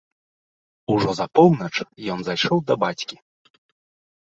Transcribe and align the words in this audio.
Ужо 0.93 1.09
за 1.19 1.27
поўнач 1.41 1.75
ён 2.15 2.19
зайшоў 2.31 2.57
да 2.73 2.81
бацькі. 2.87 3.15